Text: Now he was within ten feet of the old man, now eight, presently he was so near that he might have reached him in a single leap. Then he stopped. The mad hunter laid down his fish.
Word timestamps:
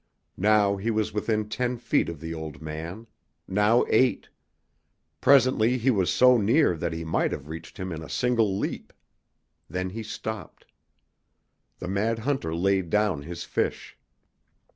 Now 0.41 0.77
he 0.77 0.89
was 0.89 1.13
within 1.13 1.47
ten 1.47 1.77
feet 1.77 2.09
of 2.09 2.19
the 2.19 2.33
old 2.33 2.59
man, 2.59 3.05
now 3.47 3.85
eight, 3.87 4.29
presently 5.21 5.77
he 5.77 5.91
was 5.91 6.11
so 6.11 6.37
near 6.39 6.75
that 6.75 6.91
he 6.91 7.03
might 7.05 7.31
have 7.31 7.49
reached 7.49 7.77
him 7.77 7.91
in 7.91 8.01
a 8.01 8.09
single 8.09 8.57
leap. 8.57 8.93
Then 9.69 9.91
he 9.91 10.01
stopped. 10.01 10.65
The 11.77 11.87
mad 11.87 12.17
hunter 12.17 12.55
laid 12.55 12.89
down 12.89 13.21
his 13.21 13.43
fish. 13.43 13.95